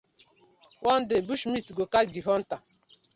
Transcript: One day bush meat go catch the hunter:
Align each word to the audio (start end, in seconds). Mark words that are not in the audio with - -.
One 0.89 1.07
day 1.07 1.21
bush 1.27 1.45
meat 1.45 1.67
go 1.75 1.85
catch 1.85 2.11
the 2.11 2.21
hunter: 2.21 2.59